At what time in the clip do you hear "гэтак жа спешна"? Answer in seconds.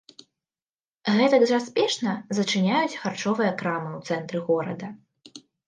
1.19-2.13